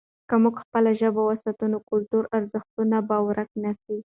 [0.29, 3.97] که موږ خپله ژبه وساتو، نو کلتوري ارزښتونه به ورک نه سي.